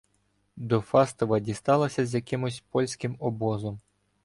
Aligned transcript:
До 0.55 0.79
Фастова 0.81 1.39
дісталася 1.39 2.05
з 2.05 2.15
якимось 2.15 2.63
польським 2.69 3.15
обозом. 3.19 3.79